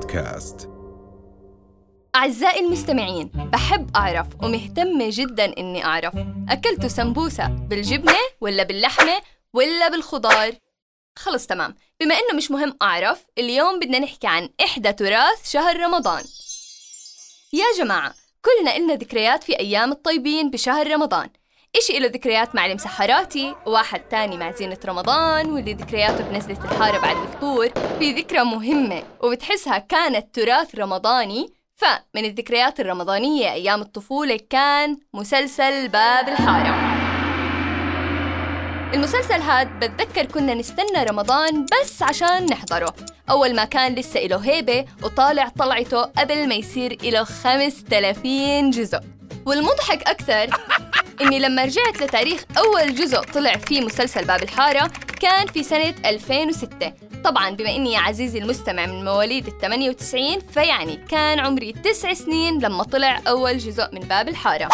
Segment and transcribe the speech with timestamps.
[0.00, 0.68] بودكاست.
[2.16, 6.14] أعزائي المستمعين بحب أعرف ومهتمة جدا إني أعرف.
[6.48, 9.12] أكلتوا سمبوسة بالجبنة ولا باللحمة
[9.54, 10.52] ولا بالخضار؟
[11.18, 11.74] خلص تمام.
[12.00, 16.24] بما إنه مش مهم أعرف اليوم بدنا نحكي عن إحدى تراث شهر رمضان.
[17.52, 21.28] يا جماعة كلنا إلنا ذكريات في أيام الطيبين بشهر رمضان.
[21.76, 27.16] إشي إله ذكريات مع المسحراتي وواحد تاني مع زينة رمضان واللي ذكرياته بنزلة الحارة بعد
[27.16, 31.54] الفطور في ذكرى مهمة وبتحسها كانت تراث رمضاني.
[31.76, 36.74] فمن الذكريات الرمضانية أيام الطفولة كان مسلسل باب الحارة.
[38.94, 42.94] المسلسل هاد بتذكر كنا نستنى رمضان بس عشان نحضره.
[43.30, 48.22] أول ما كان لسه إله هيبة وطالع طلعته قبل ما يصير إله 5000
[48.70, 49.00] جزء.
[49.46, 50.46] والمضحك أكثر
[51.20, 56.92] إني لما رجعت لتاريخ أول جزء طلع فيه مسلسل باب الحارة كان في سنة 2006
[57.24, 62.58] طبعا بما إني يا عزيزي المستمع من مواليد ال 98 فيعني كان عمري تسع سنين
[62.58, 64.68] لما طلع أول جزء من باب الحارة.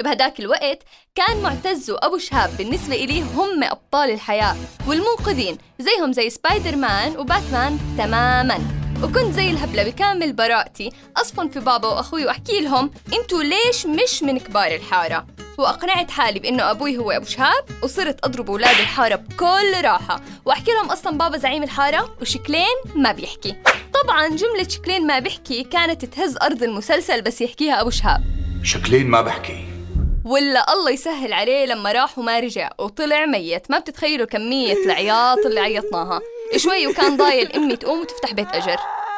[0.00, 0.82] بهداك الوقت
[1.14, 4.56] كان معتز وأبو شهاب بالنسبة إلي هم أبطال الحياة
[4.88, 8.81] والمنقذين زيهم زي سبايدر مان وباتمان تماماً.
[9.02, 10.92] وكنت زي الهبلة بكامل براءتي.
[11.16, 15.26] أصفن في بابا وأخوي وأحكي لهم أنتوا ليش مش من كبار الحارة.
[15.58, 20.20] وأقنعت حالي بأنه أبوي هو أبو شهاب وصرت أضرب أولاد الحارة بكل راحة.
[20.44, 23.56] وأحكي لهم أصلا بابا زعيم الحارة وشكلين ما بيحكي.
[24.02, 28.24] طبعا جملة شكلين ما بيحكي كانت تهز أرض المسلسل بس يحكيها أبو شهاب.
[28.62, 29.64] شكلين ما بحكي.
[30.24, 33.70] ولا الله يسهل عليه لما راح وما رجع وطلع ميت.
[33.70, 36.20] ما بتتخيلوا كمية العياط اللي عيطناها.
[36.56, 38.76] شوي وكان ضايل أمي تقوم وتفتح بيت أجر.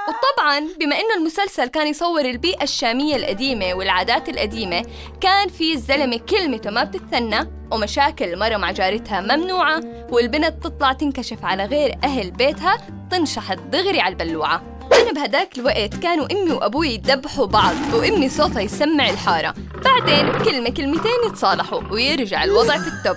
[0.08, 4.84] وطبعا بما إنه المسلسل كان يصور البيئة الشامية القديمة والعادات القديمة
[5.20, 11.64] كان في الزلمة كلمته ما بتتثنى ومشاكل المرة مع جارتها ممنوعة والبنت تطلع تنكشف على
[11.64, 12.76] غير أهل بيتها
[13.10, 14.62] تنشحت دغري على البلوعة.
[14.92, 19.54] أنا بهداك الوقت كانوا أمي وأبوي يدبحوا بعض وأمي صوتها يسمع الحارة.
[19.84, 23.16] بعدين بكلمة كلمتين يتصالحوا ويرجع الوضع في التوب.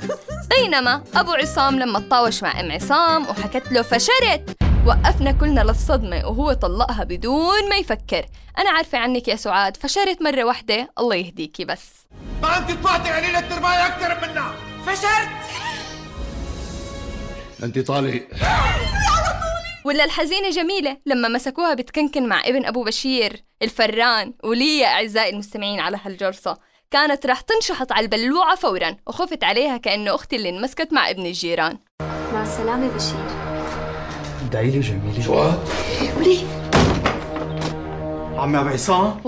[0.50, 4.57] بينما أبو عصام لما تطاوش مع أم عصام وحكت له فشرت.
[4.85, 8.25] وقفنا كلنا للصدمة وهو طلقها بدون ما يفكر.
[8.57, 10.89] أنا عارفة عنك يا سعاد فشرت مرة واحدة.
[11.00, 11.85] الله يهديكي بس.
[12.41, 14.51] ما انت طلعتي قليلة ترباية أكثر منا.
[14.85, 15.29] فشلت
[17.63, 18.27] أنت طالق.
[19.87, 24.33] ولا الحزينة جميلة؟ لما مسكوها بتكنكن مع ابن أبو بشير الفران.
[24.43, 26.57] وليا أعزائي المستمعين على هالجرصة
[26.91, 31.77] كانت راح تنشحط على البلوعة فورا وخفت عليها كأنه أختي اللي انمسكت مع ابن الجيران.
[32.33, 33.25] مع السلامة بشير.
[34.45, 35.67] ادعي لي جميلة جواد
[38.37, 39.21] عمي أبو عصام؟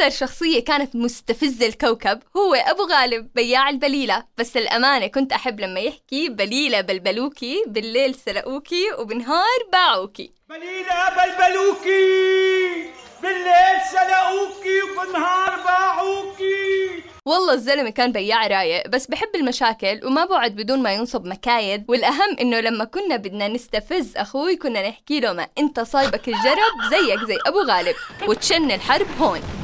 [0.00, 4.24] وأكثر شخصية كانت مستفزة الكوكب هو أبو غالب بياع البليلة.
[4.38, 10.32] بس الأمانة كنت أحب لما يحكي بليلة بلبلوكي بالليل سلقوكي وبنهار باعوكي.
[10.48, 12.90] بليلة بلبلوكي
[13.22, 17.02] بالليل سلقوكي وبالنهار باعوكي.
[17.26, 21.84] والله الزلمة كان بياع رايق بس بحب المشاكل وما بقعد بدون ما ينصب مكايد.
[21.88, 27.24] والأهم إنه لما كنا بدنا نستفز أخوي كنا نحكي له ما أنت صايبك الجرب زيك
[27.28, 27.94] زي أبو غالب.
[28.28, 29.63] وتشن الحرب هون.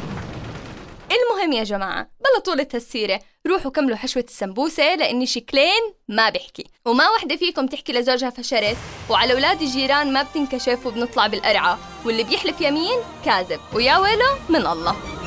[1.12, 6.64] المهم يا جماعة بلا طولة هالسيرة روحوا كملوا حشوة السمبوسة لأني شكلين ما بحكي.
[6.84, 8.76] وما وحدة فيكم تحكي لزوجها فشرت.
[9.10, 11.78] وعلى أولاد الجيران ما بتنكشف وبنطلع بالقرعة.
[12.06, 13.60] واللي بيحلف يمين كاذب.
[13.74, 15.19] ويا ويله من الله.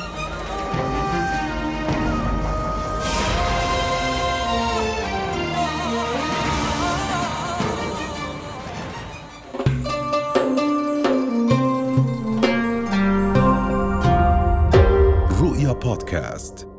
[15.84, 16.73] Podcast.